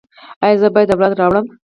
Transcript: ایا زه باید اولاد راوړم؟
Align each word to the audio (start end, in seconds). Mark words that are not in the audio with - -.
ایا 0.43 0.59
زه 0.61 0.67
باید 0.75 0.93
اولاد 0.93 1.13
راوړم؟ 1.19 1.45